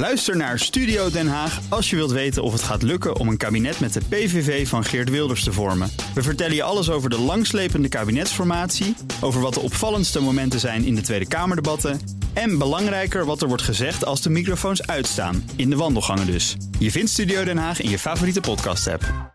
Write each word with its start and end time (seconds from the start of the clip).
Luister 0.00 0.36
naar 0.36 0.58
Studio 0.58 1.10
Den 1.10 1.28
Haag 1.28 1.60
als 1.68 1.90
je 1.90 1.96
wilt 1.96 2.10
weten 2.10 2.42
of 2.42 2.52
het 2.52 2.62
gaat 2.62 2.82
lukken 2.82 3.16
om 3.16 3.28
een 3.28 3.36
kabinet 3.36 3.80
met 3.80 3.92
de 3.92 4.00
PVV 4.08 4.68
van 4.68 4.84
Geert 4.84 5.10
Wilders 5.10 5.44
te 5.44 5.52
vormen. 5.52 5.90
We 6.14 6.22
vertellen 6.22 6.54
je 6.54 6.62
alles 6.62 6.90
over 6.90 7.10
de 7.10 7.18
langslepende 7.18 7.88
kabinetsformatie, 7.88 8.94
over 9.20 9.40
wat 9.40 9.54
de 9.54 9.60
opvallendste 9.60 10.20
momenten 10.20 10.60
zijn 10.60 10.84
in 10.84 10.94
de 10.94 11.00
Tweede 11.00 11.28
Kamerdebatten 11.28 12.00
en 12.32 12.58
belangrijker 12.58 13.24
wat 13.24 13.42
er 13.42 13.48
wordt 13.48 13.62
gezegd 13.62 14.04
als 14.04 14.22
de 14.22 14.30
microfoons 14.30 14.86
uitstaan, 14.86 15.50
in 15.56 15.70
de 15.70 15.76
wandelgangen 15.76 16.26
dus. 16.26 16.56
Je 16.78 16.90
vindt 16.90 17.10
Studio 17.10 17.44
Den 17.44 17.58
Haag 17.58 17.80
in 17.80 17.90
je 17.90 17.98
favoriete 17.98 18.40
podcast-app. 18.40 19.34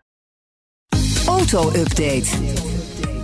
Auto-update. 1.26 2.28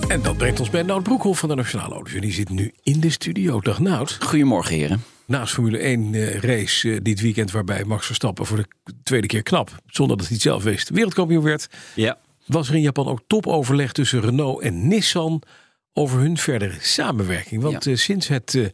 En 0.08 0.22
dat 0.22 0.36
brengt 0.36 0.60
ons 0.60 0.70
bij 0.70 0.82
Nout 0.82 1.02
Broekhoff 1.02 1.40
van 1.40 1.48
de 1.48 1.54
Nationale 1.54 1.94
Auto's. 1.94 2.20
Die 2.20 2.32
zit 2.32 2.48
nu 2.48 2.72
in 2.82 3.00
de 3.00 3.10
studio. 3.10 3.60
Dag 3.60 3.78
Nout. 3.78 4.18
Goedemorgen, 4.20 4.74
heren. 4.74 5.11
Naast 5.32 5.52
Formule 5.54 5.78
1 5.78 6.14
eh, 6.14 6.40
race 6.40 6.90
eh, 6.92 6.98
dit 7.02 7.20
weekend 7.20 7.50
waarbij 7.50 7.84
Max 7.84 8.06
Verstappen 8.06 8.46
voor 8.46 8.56
de 8.56 8.66
tweede 9.02 9.26
keer 9.26 9.42
knap, 9.42 9.82
zonder 9.86 10.16
dat 10.16 10.26
hij 10.26 10.34
het 10.34 10.44
zelf 10.44 10.62
wist, 10.62 10.88
wereldkampioen 10.88 11.42
werd. 11.42 11.68
Ja. 11.94 12.18
Was 12.46 12.68
er 12.68 12.74
in 12.74 12.80
Japan 12.80 13.06
ook 13.06 13.20
topoverleg 13.26 13.92
tussen 13.92 14.20
Renault 14.20 14.62
en 14.62 14.88
Nissan 14.88 15.42
over 15.92 16.18
hun 16.18 16.36
verdere 16.38 16.74
samenwerking. 16.80 17.62
Want 17.62 17.84
Ja. 17.84 17.90
eh, 17.90 17.96
sinds 17.96 18.28
het 18.28 18.70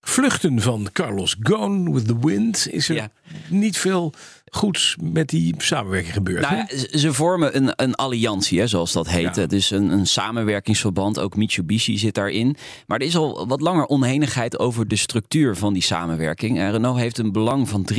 vluchten 0.00 0.60
van 0.60 0.88
Carlos 0.92 1.36
Ghosn 1.40 1.90
with 1.92 2.06
the 2.06 2.18
wind 2.26 2.68
is 2.70 2.88
er 2.88 2.94
Ja. 2.94 3.10
niet 3.48 3.78
veel 3.78 4.12
goeds 4.54 4.96
met 5.02 5.28
die 5.28 5.54
samenwerking 5.58 6.12
gebeurd. 6.12 6.50
Nou 6.50 6.64
ze- 6.98 7.12
vormen 7.12 7.56
een, 7.56 7.72
een 7.76 7.94
alliantie, 7.94 8.58
hè, 8.60 8.66
zoals 8.66 8.92
dat 8.92 9.08
heet. 9.08 9.36
Ja. 9.36 9.46
Dus 9.46 9.70
een, 9.70 9.90
een 9.90 10.06
samenwerkingsverband. 10.06 11.18
Ook 11.18 11.36
Mitsubishi 11.36 11.98
zit 11.98 12.14
daarin. 12.14 12.56
Maar 12.86 12.98
er 13.00 13.06
is 13.06 13.16
al 13.16 13.46
wat 13.46 13.60
langer 13.60 13.86
oneenigheid 13.88 14.58
over 14.58 14.88
de 14.88 14.96
structuur 14.96 15.56
van 15.56 15.72
die 15.72 15.82
samenwerking. 15.82 16.58
Eh, 16.58 16.70
Renault 16.70 16.98
heeft 16.98 17.18
een 17.18 17.32
belang 17.32 17.68
van 17.68 17.84
43% 17.84 17.96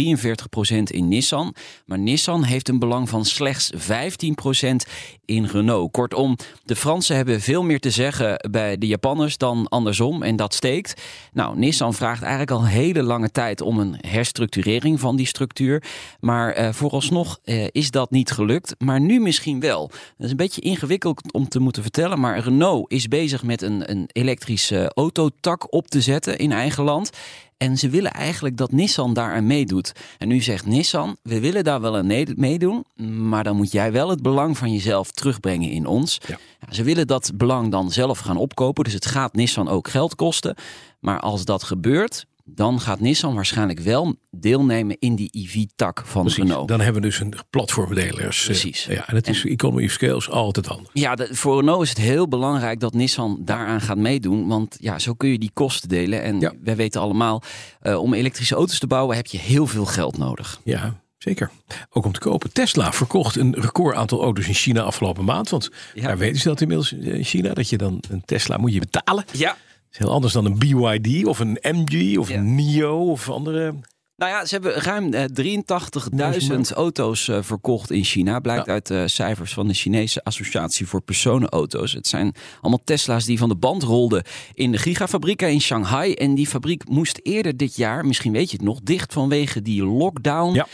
in 0.83 1.07
Nissan. 1.07 1.53
Maar 1.85 1.99
Nissan 1.99 2.43
heeft 2.43 2.69
een 2.69 2.79
belang 2.79 3.09
van 3.09 3.25
slechts 3.25 3.71
15% 3.75 4.85
in 5.25 5.45
Renault. 5.45 5.91
Kortom, 5.91 6.37
de 6.63 6.75
Fransen 6.75 7.15
hebben 7.15 7.41
veel 7.41 7.63
meer 7.63 7.79
te 7.79 7.89
zeggen 7.89 8.49
bij 8.51 8.77
de 8.77 8.87
Japanners 8.87 9.37
dan 9.37 9.67
andersom. 9.67 10.23
En 10.23 10.35
dat 10.35 10.53
steekt. 10.53 11.01
Nou, 11.33 11.57
Nissan 11.57 11.93
vraagt 11.93 12.21
eigenlijk 12.21 12.51
al 12.51 12.65
hele 12.65 13.03
lange 13.03 13.31
tijd 13.31 13.61
om 13.61 13.79
een 13.79 13.95
herstructurering 14.07 14.99
van 14.99 15.15
die 15.15 15.27
structuur. 15.27 15.83
Maar 16.19 16.41
eh, 16.51 16.73
vooralsnog 16.73 17.39
eh, 17.43 17.67
is 17.71 17.91
dat 17.91 18.11
niet 18.11 18.31
gelukt. 18.31 18.75
Maar 18.77 18.99
nu 18.99 19.19
misschien 19.19 19.59
wel. 19.59 19.87
Dat 19.87 20.25
is 20.25 20.31
een 20.31 20.37
beetje 20.37 20.61
ingewikkeld 20.61 21.33
om 21.33 21.47
te 21.47 21.59
moeten 21.59 21.81
vertellen. 21.81 22.19
Maar 22.19 22.39
Renault 22.39 22.91
is 22.91 23.07
bezig 23.07 23.43
met 23.43 23.61
een, 23.61 23.91
een 23.91 24.09
elektrische 24.11 24.91
autotak 24.93 25.73
op 25.73 25.87
te 25.87 26.01
zetten 26.01 26.37
in 26.37 26.51
eigen 26.51 26.83
land. 26.83 27.09
En 27.57 27.77
ze 27.77 27.89
willen 27.89 28.11
eigenlijk 28.11 28.57
dat 28.57 28.71
Nissan 28.71 29.13
daaraan 29.13 29.47
meedoet. 29.47 29.91
En 30.17 30.27
nu 30.27 30.41
zegt 30.41 30.65
Nissan, 30.65 31.17
we 31.21 31.39
willen 31.39 31.63
daar 31.63 31.81
wel 31.81 31.97
aan 31.97 32.35
meedoen. 32.35 32.85
Maar 33.29 33.43
dan 33.43 33.55
moet 33.55 33.71
jij 33.71 33.91
wel 33.91 34.09
het 34.09 34.21
belang 34.21 34.57
van 34.57 34.71
jezelf 34.71 35.11
terugbrengen 35.11 35.69
in 35.69 35.85
ons. 35.85 36.17
Ja, 36.27 36.37
ze 36.69 36.83
willen 36.83 37.07
dat 37.07 37.31
belang 37.35 37.71
dan 37.71 37.91
zelf 37.91 38.19
gaan 38.19 38.37
opkopen. 38.37 38.83
Dus 38.83 38.93
het 38.93 39.05
gaat 39.05 39.33
Nissan 39.33 39.67
ook 39.67 39.87
geld 39.87 40.15
kosten. 40.15 40.55
Maar 40.99 41.19
als 41.19 41.45
dat 41.45 41.63
gebeurt, 41.63 42.25
dan 42.43 42.79
gaat 42.79 42.99
Nissan 42.99 43.35
waarschijnlijk 43.35 43.79
wel 43.79 44.15
deelnemen 44.31 44.95
in 44.99 45.15
die 45.15 45.29
EV-tak 45.31 46.01
van 46.05 46.21
Precies. 46.21 46.43
Renault. 46.43 46.67
Dan 46.67 46.79
hebben 46.81 47.01
we 47.01 47.07
dus 47.07 47.19
een 47.19 47.33
platformdelers. 47.49 48.39
eh, 48.39 48.45
Precies. 48.45 48.85
Ja, 48.85 49.07
en 49.07 49.13
dat 49.15 49.27
is 49.27 49.45
economy 49.45 49.85
of 49.85 49.91
scale 49.91 50.15
is 50.17 50.29
altijd 50.29 50.65
handig. 50.65 50.89
Ja, 50.93 51.15
de- 51.15 51.27
voor 51.31 51.59
Renault 51.59 51.83
is 51.83 51.89
het 51.89 51.97
heel 51.97 52.27
belangrijk 52.27 52.79
dat 52.79 52.93
Nissan 52.93 53.37
daaraan 53.41 53.81
gaat 53.81 53.97
meedoen. 53.97 54.47
Want 54.47 54.77
ja, 54.79 54.99
zo 54.99 55.13
kun 55.13 55.29
je 55.29 55.39
die 55.39 55.51
kosten 55.53 55.89
delen. 55.89 56.23
En 56.23 56.39
Ja. 56.39 56.51
wij 56.63 56.75
weten 56.75 57.01
allemaal, 57.01 57.41
eh, 57.81 57.95
om 58.01 58.13
elektrische 58.13 58.55
auto's 58.55 58.79
te 58.79 58.87
bouwen 58.87 59.15
heb 59.15 59.25
je 59.27 59.37
heel 59.37 59.67
veel 59.67 59.85
geld 59.85 60.17
nodig. 60.17 60.59
Ja, 60.63 61.01
zeker. 61.17 61.49
Ook 61.89 62.05
om 62.05 62.11
te 62.11 62.19
kopen. 62.19 62.53
Tesla 62.53 62.93
verkocht 62.93 63.35
een 63.35 63.55
record 63.59 63.95
aantal 63.95 64.21
auto's 64.23 64.47
in 64.47 64.53
China 64.53 64.81
afgelopen 64.81 65.23
maand. 65.25 65.49
Want 65.49 65.69
Ja. 65.93 66.07
daar 66.07 66.17
weten 66.17 66.41
ze 66.41 66.47
dat 66.47 66.61
inmiddels 66.61 66.93
eh, 66.93 67.13
in 67.13 67.23
China. 67.23 67.53
Dat 67.53 67.69
je 67.69 67.77
dan 67.77 68.03
een 68.09 68.21
Tesla 68.25 68.57
moet 68.57 68.73
je 68.73 68.79
betalen. 68.79 69.25
Ja. 69.31 69.57
Is 69.93 69.99
heel 69.99 70.11
anders 70.11 70.33
dan 70.33 70.45
een 70.45 70.57
BYD 70.59 71.25
of 71.25 71.39
een 71.39 71.57
MG 71.61 72.17
of 72.17 72.29
Ja. 72.29 72.35
een 72.37 72.55
NIO 72.55 73.11
of 73.11 73.29
andere. 73.29 73.73
Nou 74.15 74.31
ja, 74.31 74.45
ze 74.45 74.53
hebben 74.53 74.73
ruim 74.73 75.13
eh, 75.13 75.23
83.000 75.23 76.71
auto's 76.75 77.27
eh, 77.27 77.37
verkocht 77.41 77.91
in 77.91 78.03
China. 78.03 78.39
Blijkt 78.39 78.65
Ja. 78.65 78.71
uit 78.71 78.89
eh, 78.89 79.01
cijfers 79.05 79.53
van 79.53 79.67
de 79.67 79.73
Chinese 79.73 80.23
Associatie 80.23 80.87
voor 80.87 81.01
Personenauto's. 81.01 81.91
Het 81.93 82.07
zijn 82.07 82.33
allemaal 82.61 82.81
Tesla's 82.83 83.25
die 83.25 83.37
van 83.37 83.49
de 83.49 83.55
band 83.55 83.83
rolden 83.83 84.23
in 84.53 84.71
de 84.71 84.77
gigafabrieken 84.77 85.51
in 85.51 85.61
Shanghai. 85.61 86.13
En 86.13 86.35
die 86.35 86.47
fabriek 86.47 86.89
moest 86.89 87.19
eerder 87.23 87.57
dit 87.57 87.75
jaar, 87.75 88.05
misschien 88.05 88.31
weet 88.31 88.49
je 88.51 88.57
het 88.57 88.65
nog, 88.65 88.79
dicht 88.83 89.13
vanwege 89.13 89.61
die 89.61 89.83
lockdown. 89.85 90.53
Ja. 90.53 90.67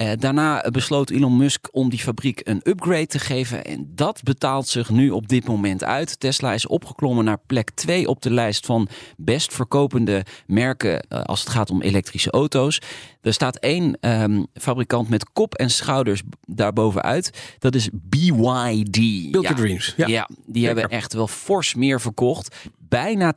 Eh, 0.00 0.10
daarna 0.18 0.64
besloot 0.70 1.10
Elon 1.10 1.36
Musk 1.36 1.68
om 1.72 1.90
die 1.90 1.98
fabriek 1.98 2.40
een 2.44 2.60
upgrade 2.64 3.06
te 3.06 3.18
geven. 3.18 3.64
En 3.64 3.92
dat 3.94 4.22
betaalt 4.22 4.68
zich 4.68 4.90
nu 4.90 5.10
op 5.10 5.28
dit 5.28 5.46
moment 5.46 5.84
uit. 5.84 6.20
Tesla 6.20 6.52
is 6.52 6.66
opgeklommen 6.66 7.24
naar 7.24 7.38
plek 7.46 7.70
2 7.70 8.08
op 8.08 8.22
de 8.22 8.30
lijst 8.30 8.66
van 8.66 8.88
best 9.16 9.54
verkopende 9.54 10.24
merken 10.46 11.00
eh, 11.00 11.22
als 11.22 11.40
het 11.40 11.48
gaat 11.48 11.70
om 11.70 11.82
elektrische 11.82 12.30
auto's. 12.30 12.80
Er 13.20 13.32
staat 13.32 13.56
één 13.56 13.98
ehm, 14.00 14.42
fabrikant 14.54 15.08
met 15.08 15.32
kop 15.32 15.54
en 15.54 15.70
schouders 15.70 16.22
daarbovenuit. 16.46 17.56
Dat 17.58 17.74
is 17.74 17.88
BYD. 17.92 19.30
Build 19.30 19.48
ja. 19.48 19.54
Dreams. 19.54 19.94
Ja, 19.96 20.06
Ja. 20.06 20.28
die 20.46 20.66
hebben 20.66 20.88
echt 20.88 21.12
wel 21.12 21.28
fors 21.28 21.74
meer 21.74 22.00
verkocht. 22.00 22.56
Bijna 22.90 23.34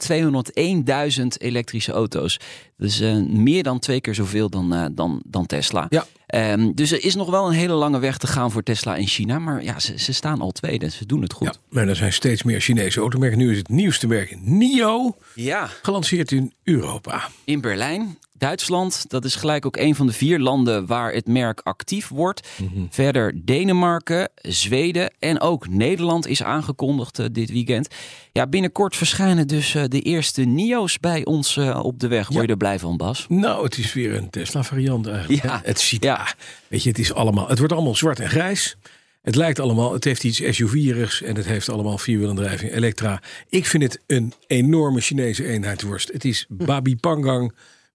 201.000 1.19 1.25
elektrische 1.37 1.91
auto's. 1.91 2.39
Dus 2.77 2.99
meer 3.27 3.63
dan 3.63 3.79
twee 3.79 4.01
keer 4.01 4.15
zoveel 4.15 4.49
dan, 4.49 4.73
eh, 4.73 4.85
dan, 4.91 5.21
dan 5.25 5.45
Tesla. 5.45 5.85
Ja. 5.89 6.05
Ehm, 6.25 6.71
dus 6.73 6.91
er 6.91 7.03
is 7.03 7.15
nog 7.15 7.29
wel 7.29 7.47
een 7.47 7.53
hele 7.53 7.73
lange 7.73 7.99
weg 7.99 8.17
te 8.17 8.27
gaan 8.27 8.51
voor 8.51 8.63
Tesla 8.63 8.95
in 8.95 9.07
China. 9.07 9.39
Maar 9.39 9.63
ja, 9.63 9.79
ze, 9.79 9.99
ze 9.99 10.13
staan 10.13 10.41
al 10.41 10.51
tweede. 10.51 10.89
Ze 10.89 11.05
doen 11.05 11.21
het 11.21 11.33
goed. 11.33 11.47
Ja, 11.47 11.53
maar 11.69 11.87
er 11.87 11.95
zijn 11.95 12.13
steeds 12.13 12.43
meer 12.43 12.61
Chinese 12.61 12.99
automerken. 12.99 13.37
Nu 13.37 13.51
is 13.51 13.57
het 13.57 13.69
nieuwste 13.69 14.07
merk 14.07 14.37
NIO 14.41 15.15
ja. 15.35 15.69
gelanceerd 15.81 16.31
in 16.31 16.53
Europa. 16.63 17.29
in 17.43 17.61
Berlijn. 17.61 18.17
Duitsland, 18.47 19.05
dat 19.09 19.25
is 19.25 19.35
gelijk 19.35 19.65
ook 19.65 19.77
een 19.77 19.95
van 19.95 20.07
de 20.07 20.13
vier 20.13 20.39
landen 20.39 20.85
waar 20.85 21.13
het 21.13 21.27
merk 21.27 21.59
actief 21.63 22.07
wordt. 22.07 22.47
Verder 22.89 23.45
Denemarken, 23.45 24.29
Zweden 24.41 25.13
en 25.19 25.39
ook 25.39 25.67
Nederland 25.67 26.27
is 26.27 26.43
aangekondigd 26.43 27.19
eh, 27.19 27.25
dit 27.31 27.49
weekend. 27.51 27.87
Ja, 28.31 28.47
binnenkort 28.47 28.95
verschijnen 28.95 29.47
dus 29.47 29.75
eh, 29.75 29.83
de 29.87 30.01
eerste 30.01 30.41
NIO's 30.41 30.99
bij 30.99 31.25
ons 31.25 31.57
eh, 31.57 31.79
op 31.83 31.99
de 31.99 32.07
weg. 32.07 32.27
Word 32.27 32.33
je 32.41 32.45
Ja. 32.45 32.47
er 32.51 32.57
blij 32.57 32.79
van, 32.79 32.97
Bas? 32.97 33.25
Nou, 33.29 33.63
het 33.63 33.77
is 33.77 33.93
weer 33.93 34.15
een 34.15 34.29
Tesla 34.29 34.63
variant 34.63 35.07
eigenlijk. 35.07 35.43
Ja. 35.43 35.59
hè? 35.61 35.67
Het 35.67 35.79
ziet, 35.79 36.03
Ja. 36.03 36.27
weet 36.67 36.83
je, 36.83 36.89
het 36.89 36.99
is 36.99 37.13
allemaal, 37.13 37.47
het 37.47 37.57
wordt 37.57 37.73
allemaal 37.73 37.95
zwart 37.95 38.19
en 38.19 38.29
grijs. 38.29 38.75
Het 39.21 39.35
lijkt 39.35 39.59
allemaal, 39.59 39.93
het 39.93 40.03
heeft 40.03 40.23
iets 40.23 40.41
SUV-erigs 40.49 41.21
en 41.21 41.35
het 41.35 41.45
heeft 41.45 41.69
allemaal 41.69 41.97
vierwielendrijving, 41.97 42.71
Elektra. 42.71 43.21
Ik 43.49 43.65
vind 43.65 43.83
het 43.83 43.99
een 44.07 44.33
enorme 44.47 45.01
Chinese 45.01 45.47
eenheidsworst. 45.47 46.11
Het 46.11 46.25
is 46.25 46.45
babi 46.49 46.95
pangang 46.95 47.53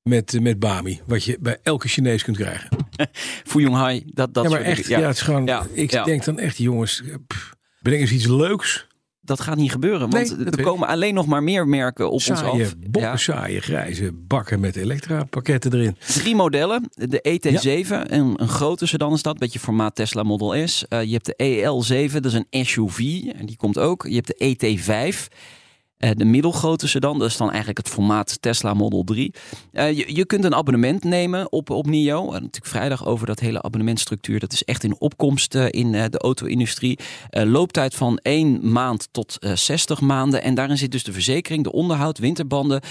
met, 0.08 0.34
eh, 0.34 0.40
met 0.40 0.58
bami, 0.58 1.00
wat 1.06 1.24
je 1.24 1.36
bij 1.40 1.58
elke 1.62 1.88
Chinees 1.88 2.22
kunt 2.22 2.36
krijgen. 2.36 2.68
Fuyong 3.50 3.74
Hai, 3.74 4.02
dat, 4.06 4.34
dat 4.34 4.44
ja, 4.44 4.50
maar 4.50 4.60
echt, 4.60 4.86
ja. 4.86 5.00
het 5.00 5.14
is 5.14 5.22
gewoon, 5.22 5.46
Ja, 5.46 5.66
ik 5.72 5.90
ja. 5.90 6.04
denk 6.04 6.24
dan 6.24 6.38
echt, 6.38 6.56
jongens, 6.56 7.02
pff, 7.26 7.54
breng 7.82 8.00
eens 8.00 8.12
iets 8.12 8.26
leuks. 8.26 8.86
Dat 9.20 9.40
gaat 9.40 9.56
niet 9.56 9.70
gebeuren, 9.70 10.10
want 10.10 10.38
Nee, 10.38 10.46
er 10.46 10.62
komen 10.62 10.88
alleen 10.88 11.14
nog 11.14 11.26
maar 11.26 11.42
meer 11.42 11.68
merken 11.68 12.06
op 12.06 12.12
ons 12.12 12.30
af. 12.30 12.74
bokken, 12.90 13.18
saaie, 13.18 13.60
grijze 13.60 14.12
bakken 14.12 14.60
met 14.60 14.76
Elektra-pakketten 14.76 15.72
erin. 15.74 15.96
Drie 16.06 16.34
modellen. 16.34 16.90
De 16.90 17.38
ET7, 17.40 18.10
een, 18.10 18.42
een 18.42 18.48
grote 18.48 18.86
sedan 18.86 19.12
is 19.12 19.22
dat. 19.22 19.38
Beetje 19.38 19.58
formaat 19.58 19.94
Tesla 19.94 20.22
Model 20.22 20.68
S. 20.68 20.88
Eh, 20.88 21.02
je 21.02 21.12
hebt 21.12 21.26
de 21.26 21.36
EL7, 22.08 22.12
dat 22.12 22.24
is 22.24 22.32
een 22.32 22.66
SUV. 22.66 22.98
En 23.38 23.46
die 23.46 23.56
komt 23.56 23.78
ook. 23.78 24.06
Je 24.08 24.14
hebt 24.14 24.26
de 24.38 24.56
ET5. 24.56 25.28
Eh, 25.98 26.10
de 26.16 26.24
middelgrote 26.24 26.88
sedan, 26.88 27.18
dat 27.18 27.28
is 27.28 27.36
dan 27.36 27.48
eigenlijk 27.48 27.78
het 27.78 27.88
formaat 27.88 28.42
Tesla 28.42 28.74
Model 28.74 29.04
3. 29.04 29.34
Eh, 29.72 29.96
je, 29.96 30.14
je 30.14 30.26
kunt 30.26 30.44
een 30.44 30.54
abonnement 30.54 31.04
nemen 31.04 31.52
op, 31.52 31.70
op 31.70 31.86
NIO. 31.86 32.26
En 32.26 32.32
natuurlijk 32.32 32.66
vrijdag 32.66 33.06
over 33.06 33.26
dat 33.26 33.40
hele 33.40 33.62
abonnementstructuur. 33.62 34.38
Dat 34.38 34.52
is 34.52 34.64
echt 34.64 34.84
in 34.84 35.00
opkomst 35.00 35.54
eh, 35.54 35.66
in 35.70 35.92
de 35.92 36.18
auto-industrie. 36.18 36.98
Looptijd 37.30 37.94
van 37.94 38.18
1 38.22 38.72
maand 38.72 39.08
tot 39.10 39.36
eh 39.38 39.52
60 39.52 40.00
maanden. 40.00 40.42
En 40.42 40.54
daarin 40.54 40.78
zit 40.78 40.92
dus 40.92 41.04
de 41.04 41.12
verzekering, 41.12 41.64
de 41.64 41.72
onderhoud, 41.72 42.18
winterbanden, 42.18 42.82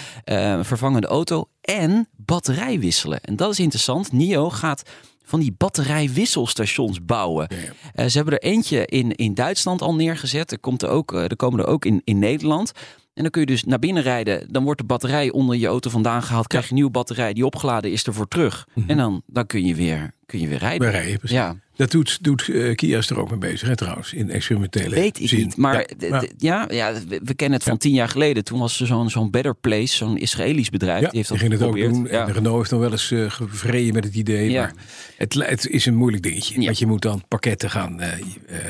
vervangende 0.61 1.07
auto 1.07 1.49
en 1.61 2.09
batterij 2.15 2.79
wisselen. 2.79 3.21
En 3.21 3.35
dat 3.35 3.51
is 3.51 3.59
interessant. 3.59 4.11
NIO 4.11 4.49
gaat 4.49 4.81
van 5.23 5.39
die 5.39 5.55
batterijwisselstations 5.57 7.05
bouwen. 7.05 7.47
Ze 7.95 8.17
hebben 8.17 8.33
er 8.33 8.49
eentje 8.49 8.85
in, 8.85 9.11
in 9.11 9.33
Duitsland 9.33 9.81
al 9.81 9.95
neergezet. 9.95 10.51
Er, 10.51 10.59
komt 10.59 10.81
er, 10.81 10.89
ook, 10.89 11.13
er 11.13 11.35
komen 11.35 11.59
er 11.59 11.67
ook 11.67 11.85
in, 11.85 12.01
in 12.03 12.19
Nederland. 12.19 12.71
En 13.17 13.23
dan 13.23 13.31
kun 13.31 13.41
je 13.41 13.47
dus 13.47 13.63
naar 13.63 13.79
binnen 13.79 14.03
rijden. 14.03 14.47
Dan 14.51 14.63
wordt 14.63 14.79
de 14.79 14.85
batterij 14.85 15.31
onder 15.31 15.55
je 15.55 15.67
auto 15.67 15.89
vandaan 15.89 16.23
gehaald. 16.23 16.47
Krijg 16.47 16.63
je 16.63 16.69
een 16.69 16.75
nieuwe 16.75 16.91
batterij 16.91 17.33
die 17.33 17.45
opgeladen 17.45 17.91
is 17.91 18.03
ervoor 18.03 18.27
terug. 18.27 18.67
En 18.87 18.97
dan, 18.97 19.21
dan 19.25 19.45
kun, 19.45 19.65
je 19.65 19.75
weer, 19.75 20.11
kun 20.25 20.39
je 20.39 20.47
weer 20.47 20.57
rijden. 20.57 21.19
Ja. 21.23 21.55
Dat 21.75 21.91
doet, 21.91 22.23
doet 22.23 22.47
uh, 22.47 22.75
Kia 22.75 22.97
is 22.97 23.09
er 23.09 23.19
ook 23.19 23.29
mee 23.29 23.39
bezig, 23.39 23.67
hè, 23.67 23.75
trouwens, 23.75 24.13
in 24.13 24.29
experimentele 24.31 24.95
Weet 24.95 25.19
ik 25.19 25.27
zin. 25.29 25.39
niet. 25.39 25.57
Maar 25.57 25.73
Ja, 25.97 26.07
ja, 26.09 26.21
ja, 26.37 26.65
ja, 26.69 26.93
we, 27.07 27.21
we 27.23 27.33
kennen 27.33 27.57
het 27.59 27.67
van 27.67 27.77
tien 27.77 27.93
jaar 27.93 28.09
geleden. 28.09 28.43
Toen 28.43 28.59
was 28.59 28.79
er 28.79 28.87
zo'n 28.87 29.09
zo'n 29.09 29.31
Better 29.31 29.55
Place, 29.55 29.95
zo'n 29.95 30.17
Israëlisch 30.17 30.69
bedrijf. 30.69 31.01
Ja, 31.01 31.07
die 31.07 31.17
heeft 31.17 31.29
dat 31.29 31.37
ging 31.37 31.51
het 31.51 31.61
ook 31.61 31.75
doen. 31.77 32.03
Ja. 32.03 32.19
En 32.19 32.25
de 32.25 32.31
Renault 32.31 32.57
heeft 32.57 32.71
nog 32.71 32.79
wel 32.79 32.91
eens 32.91 33.11
uh, 33.11 33.29
gevreden 33.31 33.93
met 33.93 34.03
het 34.03 34.15
idee. 34.15 34.49
Ja. 34.49 34.61
Maar 34.61 34.73
het, 35.17 35.33
het 35.33 35.67
is 35.67 35.85
een 35.85 35.95
moeilijk 35.95 36.23
dingetje. 36.23 36.59
Ja. 36.59 36.65
Want 36.65 36.79
je 36.79 36.87
moet 36.87 37.01
dan 37.01 37.23
pakketten 37.27 37.69
gaan. 37.69 38.01
uh, 38.01 38.07
uh, 38.07 38.15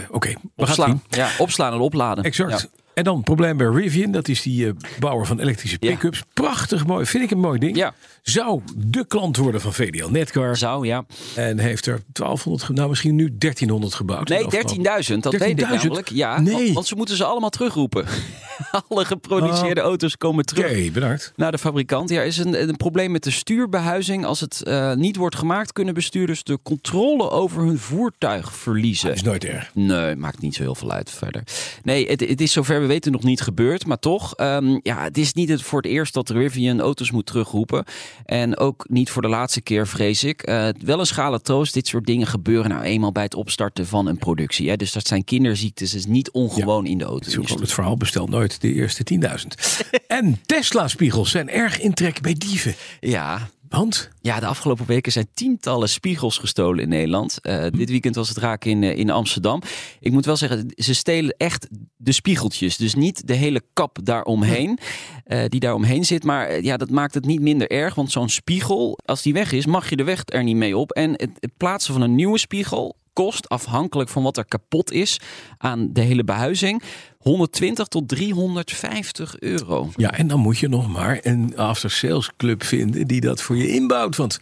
Oké, 0.09 0.27
we 0.27 0.33
gaan 0.33 0.41
het 0.55 0.69
Opslaan. 0.69 0.89
zien. 1.09 1.19
Ja, 1.19 1.29
opslaan 1.37 1.73
en 1.73 1.79
opladen. 1.79 2.23
Exact. 2.23 2.69
En 2.97 3.03
dan 3.03 3.15
het 3.15 3.25
probleem 3.25 3.57
bij 3.57 3.67
Rivian. 3.67 4.11
Dat 4.11 4.27
is 4.27 4.41
die 4.41 4.65
uh, 4.65 4.71
bouwer 4.99 5.25
van 5.25 5.39
elektrische 5.39 5.77
Ja. 5.79 5.89
pick-ups. 5.91 6.23
Prachtig 6.33 6.85
mooi. 6.85 7.05
Vind 7.05 7.23
ik 7.23 7.31
een 7.31 7.39
mooi 7.39 7.59
ding. 7.59 7.75
Ja. 7.75 7.93
Zou 8.21 8.61
de 8.75 9.05
klant 9.07 9.37
worden 9.37 9.61
van 9.61 9.73
VDL 9.73 10.07
Netcar. 10.09 10.57
Zou, 10.57 10.85
ja. 10.87 11.05
En 11.35 11.59
heeft 11.59 11.85
er 11.85 11.99
1200, 12.11 12.63
ge- 12.63 12.73
nou 12.73 12.89
misschien 12.89 13.15
nu 13.15 13.35
1300 13.37 13.93
gebouwd. 13.93 14.27
Nee, 14.27 14.37
in 14.43 14.49
de 14.49 14.57
afgelopen- 14.57 14.83
13.000. 14.83 15.23
Dat 15.23 15.35
weet 15.35 15.49
ik 15.49 15.57
13.000? 15.57 15.69
namelijk. 15.81 16.09
Ja, 16.09 16.39
Nee. 16.41 16.53
want, 16.53 16.73
want 16.73 16.87
ze 16.87 16.95
moeten 16.95 17.15
ze 17.15 17.23
allemaal 17.25 17.49
terugroepen. 17.49 18.05
Alle 18.89 19.05
geproduceerde 19.05 19.81
auto's 19.81 20.17
komen 20.17 20.45
terug. 20.45 20.65
Oké, 20.71 20.91
bedankt. 20.91 21.33
Naar 21.35 21.51
de 21.51 21.57
fabrikant. 21.57 22.09
Ja, 22.09 22.21
is 22.21 22.37
een, 22.37 22.61
een 22.69 22.77
probleem 22.77 23.11
met 23.11 23.23
de 23.23 23.31
stuurbehuizing. 23.31 24.25
Als 24.25 24.39
het 24.39 24.61
eh, 24.63 24.93
niet 24.93 25.15
wordt 25.15 25.35
gemaakt, 25.35 25.73
kunnen 25.73 25.93
bestuurders 25.93 26.43
de 26.43 26.59
controle 26.63 27.29
over 27.29 27.63
hun 27.63 27.77
voertuig 27.77 28.53
verliezen. 28.53 29.13
is 29.13 29.23
nooit 29.23 29.43
erg. 29.45 29.71
Nee, 29.73 30.15
maakt 30.15 30.41
niet 30.41 30.55
zo 30.55 30.61
heel 30.63 30.75
veel 30.75 30.91
uit 30.91 31.11
verder. 31.11 31.43
Nee, 31.83 32.07
het, 32.07 32.19
het 32.19 32.41
is 32.41 32.51
zover 32.51 32.86
we 32.87 32.93
weten 32.93 33.11
nog 33.11 33.23
niet 33.23 33.41
gebeurd. 33.41 33.85
Maar 33.85 33.99
toch, 33.99 34.35
ehm, 34.35 34.79
ja, 34.83 35.03
het 35.03 35.17
is 35.17 35.33
niet 35.33 35.49
het 35.49 35.61
voor 35.61 35.81
het 35.81 35.91
eerst 35.91 36.13
dat 36.13 36.29
Rivian 36.29 36.79
auto's 36.79 37.11
moet 37.11 37.25
terugroepen. 37.25 37.85
En 38.25 38.57
ook 38.57 38.85
niet 38.89 39.09
voor 39.09 39.21
de 39.21 39.27
laatste 39.27 39.61
keer, 39.61 39.87
vrees 39.87 40.23
ik. 40.23 40.41
Eh, 40.41 40.67
wel 40.83 40.99
een 40.99 41.05
schale 41.05 41.41
troost. 41.41 41.73
Dit 41.73 41.87
soort 41.87 42.05
dingen 42.05 42.27
gebeuren 42.27 42.69
nou 42.69 42.83
eenmaal 42.83 43.11
bij 43.11 43.23
het 43.23 43.35
opstarten 43.35 43.87
van 43.87 44.07
een 44.07 44.17
productie. 44.17 44.69
Hè. 44.69 44.75
Dus 44.75 44.91
dat 44.91 45.07
zijn 45.07 45.23
kinderziektes. 45.23 45.93
Is 45.93 46.05
niet 46.05 46.31
ongewoon 46.31 46.85
in 46.85 46.97
de 46.97 47.03
auto. 47.03 47.41
Het 47.41 47.49
is 47.49 47.59
het 47.59 47.73
verhaal, 47.73 47.97
bestel 47.97 48.27
nooit 48.27 48.61
de 48.61 48.73
eerste 48.73 49.03
10.000. 49.03 49.47
en 50.07 50.39
Tesla-spiegels 50.45 51.31
zijn 51.31 51.49
erg 51.49 51.79
in 51.79 51.93
trek 51.93 52.21
bij 52.21 52.33
dieven. 52.33 52.75
Ja, 52.99 53.49
Want 53.69 54.09
Ja, 54.21 54.39
de 54.39 54.45
afgelopen 54.45 54.85
weken 54.85 55.11
zijn 55.11 55.27
tientallen 55.33 55.89
spiegels 55.89 56.37
gestolen 56.37 56.83
in 56.83 56.89
Nederland. 56.89 57.37
Uh, 57.41 57.65
dit 57.71 57.89
weekend 57.89 58.15
was 58.15 58.29
het 58.29 58.37
raak 58.37 58.65
in, 58.65 58.81
uh, 58.81 58.97
in 58.97 59.09
Amsterdam. 59.09 59.61
Ik 59.99 60.11
moet 60.11 60.25
wel 60.25 60.37
zeggen, 60.37 60.71
ze 60.75 60.93
stelen 60.93 61.35
echt 61.37 61.67
de 61.97 62.11
spiegeltjes. 62.11 62.77
Dus 62.77 62.95
niet 62.95 63.27
de 63.27 63.33
hele 63.33 63.61
kap 63.73 63.97
daaromheen, 64.03 64.79
uh, 65.27 65.43
die 65.47 65.59
daaromheen 65.59 66.05
zit. 66.05 66.23
Maar 66.23 66.63
ja, 66.63 66.77
dat 66.77 66.89
maakt 66.89 67.13
het 67.13 67.25
niet 67.25 67.41
minder 67.41 67.69
erg. 67.69 67.95
Want 67.95 68.11
zo'n 68.11 68.29
spiegel, 68.29 68.99
als 69.05 69.21
die 69.21 69.33
weg 69.33 69.51
is, 69.51 69.65
mag 69.65 69.89
je 69.89 69.95
de 69.95 70.03
weg 70.03 70.23
er 70.25 70.43
niet 70.43 70.55
mee 70.55 70.77
op. 70.77 70.91
En 70.91 71.11
het, 71.11 71.31
het 71.39 71.57
plaatsen 71.57 71.93
van 71.93 72.01
een 72.01 72.15
nieuwe 72.15 72.37
spiegel 72.37 72.95
kost, 73.13 73.49
afhankelijk 73.49 74.09
van 74.09 74.23
wat 74.23 74.37
er 74.37 74.45
kapot 74.45 74.91
is 74.91 75.19
aan 75.57 75.93
de 75.93 76.01
hele 76.01 76.23
behuizing, 76.23 76.83
120 77.27 77.87
tot 77.87 78.07
350 78.07 79.39
euro. 79.39 79.91
Ja, 79.95 80.11
en 80.11 80.27
dan 80.27 80.39
moet 80.39 80.57
je 80.57 80.67
nog 80.69 80.87
maar 80.87 81.19
een 81.21 81.57
after 81.57 81.91
sales 81.91 82.29
club 82.37 82.63
vinden 82.63 83.07
die 83.07 83.21
dat 83.21 83.41
voor 83.41 83.55
je 83.57 83.69
inbouwt. 83.69 84.15
Want 84.15 84.39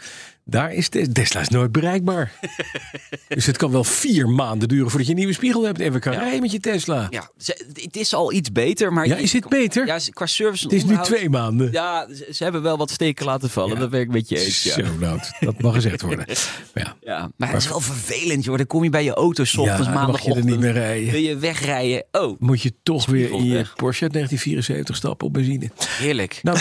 daar 0.47 0.73
is 0.73 0.89
Tesla, 0.89 1.41
is 1.41 1.49
nooit 1.49 1.71
bereikbaar. 1.71 2.31
dus 3.27 3.45
het 3.45 3.57
kan 3.57 3.71
wel 3.71 3.83
vier 3.83 4.29
maanden 4.29 4.67
duren 4.67 4.89
voordat 4.89 5.05
je 5.07 5.13
een 5.13 5.19
nieuwe 5.19 5.33
spiegel 5.33 5.63
hebt 5.63 5.79
en 5.79 5.91
we 5.91 5.99
kan 5.99 6.13
Ja. 6.13 6.19
rijden 6.19 6.41
met 6.41 6.51
je 6.51 6.59
Tesla. 6.59 7.07
Ja, 7.09 7.29
het 7.73 7.95
is 7.95 8.13
al 8.13 8.33
iets 8.33 8.51
beter, 8.51 8.93
maar 8.93 9.07
Ja, 9.07 9.15
is 9.15 9.31
dit 9.31 9.49
beter? 9.49 9.85
Ja, 9.85 9.99
qua 10.09 10.25
service 10.25 10.63
het 10.63 10.73
is 10.73 10.83
nu 10.85 10.97
twee 10.97 11.29
maanden. 11.29 11.71
Ja, 11.71 12.07
ze, 12.31 12.43
hebben 12.43 12.61
wel 12.61 12.77
wat 12.77 12.91
steken 12.91 13.25
laten 13.25 13.49
vallen. 13.49 13.73
Ja. 13.73 13.79
Dat 13.79 13.89
ben 13.89 13.99
ik 13.99 14.09
met 14.09 14.29
je 14.29 14.39
eens. 14.45 14.63
Ja. 14.63 14.73
Zo, 14.73 14.83
nou, 14.99 15.19
dat 15.39 15.61
mag 15.61 15.73
gezegd 15.73 16.01
worden. 16.01 16.25
Maar 16.73 16.83
ja, 16.83 16.95
Ja, 17.01 17.31
maar 17.37 17.51
het 17.51 17.61
is 17.61 17.67
wel 17.69 17.79
vervelend, 17.79 18.43
joh. 18.43 18.57
Dan 18.57 18.67
kom 18.67 18.83
je 18.83 18.89
bij 18.89 19.03
je 19.03 19.13
auto 19.13 19.43
's 19.43 19.57
ochtends, 19.57 19.87
ja, 19.87 20.07
mag 20.07 20.21
je 20.21 20.33
er 20.33 20.45
niet 20.45 20.59
meer 20.59 20.71
rijden. 20.71 21.11
Wil 21.11 21.21
je 21.21 21.37
wegrijden? 21.37 22.05
Oh, 22.11 22.39
Moet 22.39 22.61
je 22.61 22.73
toch 22.83 23.05
weer 23.05 23.31
in 23.31 23.43
je. 23.45 23.65
Porsche 23.75 24.03
uit 24.03 24.13
1974 24.13 24.95
stappen 24.95 25.27
op 25.27 25.33
benzine. 25.33 25.69
heerlijk. 25.87 26.39
Nou, 26.43 26.57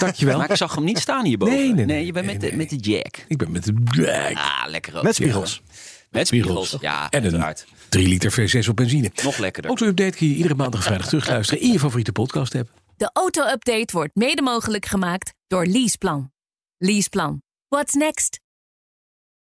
dankjewel. 0.00 0.38
Maar 0.38 0.50
ik 0.50 0.56
zag 0.56 0.74
hem 0.74 0.84
niet 0.84 0.98
staan 0.98 1.24
hierboven. 1.24 1.54
Nee, 1.54 1.72
nee, 1.72 1.84
nee. 1.84 2.06
je 2.06 2.12
bent 2.12 2.26
Nee, 2.26 2.34
met, 2.34 2.42
de, 2.44 2.48
nee. 2.48 2.56
met 2.56 2.70
de 2.70 2.76
jack. 2.76 3.24
Ik 3.28 3.36
ben 3.36 3.50
met 3.50 3.64
de 3.64 3.74
drag. 3.84 4.32
Ah, 4.32 4.70
lekker 4.70 4.96
ook. 4.96 5.02
Met 5.02 5.14
spiegels. 5.14 5.62
Met 6.10 6.26
Spiegels. 6.26 6.66
spiegels. 6.68 6.82
Ja, 6.82 7.10
En 7.10 7.18
een 7.18 7.22
uiteraard. 7.24 7.66
3 7.88 8.08
liter 8.08 8.32
V6 8.64 8.68
op 8.68 8.76
benzine. 8.76 9.10
Nog 9.22 9.38
lekkerder. 9.38 9.70
Auto-update 9.70 10.16
kun 10.16 10.28
je 10.28 10.34
iedere 10.34 10.54
maandag 10.54 10.80
en 10.80 10.86
vrijdag 10.86 11.06
terugluisteren 11.08 11.62
in 11.62 11.72
je 11.72 11.78
favoriete 11.78 12.12
podcast 12.12 12.54
app. 12.54 12.70
De 12.96 13.10
auto-update 13.12 13.88
wordt 13.92 14.14
mede 14.16 14.42
mogelijk 14.42 14.86
gemaakt 14.86 15.32
door 15.46 15.66
Leaseplan. 15.66 16.30
Leaseplan. 16.78 17.42
What's 17.68 17.94
next? 17.94 18.40